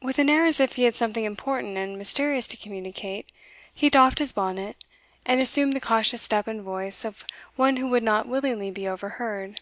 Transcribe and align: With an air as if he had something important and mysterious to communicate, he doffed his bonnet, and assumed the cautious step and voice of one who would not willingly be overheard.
With 0.00 0.20
an 0.20 0.30
air 0.30 0.44
as 0.44 0.60
if 0.60 0.74
he 0.76 0.84
had 0.84 0.94
something 0.94 1.24
important 1.24 1.76
and 1.76 1.98
mysterious 1.98 2.46
to 2.46 2.56
communicate, 2.56 3.32
he 3.74 3.90
doffed 3.90 4.20
his 4.20 4.30
bonnet, 4.30 4.76
and 5.26 5.40
assumed 5.40 5.72
the 5.72 5.80
cautious 5.80 6.22
step 6.22 6.46
and 6.46 6.62
voice 6.62 7.04
of 7.04 7.26
one 7.56 7.76
who 7.76 7.88
would 7.88 8.04
not 8.04 8.28
willingly 8.28 8.70
be 8.70 8.86
overheard. 8.86 9.60